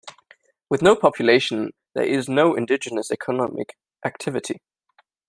With 0.67 0.81
no 0.81 0.95
population, 0.95 1.73
there 1.93 2.03
is 2.05 2.27
no 2.27 2.55
indigenous 2.55 3.11
economic 3.11 3.77
activity. 4.03 4.59